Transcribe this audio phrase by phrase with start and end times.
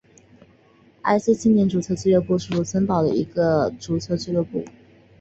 [1.03, 4.65] 埃施青年足球俱乐部是卢森堡的一家足球俱乐部。